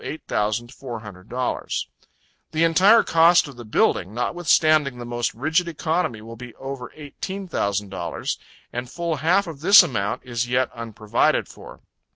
[0.03, 1.85] $8,400
[2.53, 7.47] The entire cost of the building, notwithstanding the most rigid economy, will be over eighteen
[7.47, 8.39] thousand dollars,
[8.73, 11.81] and full half of this amount is yet unprovided for.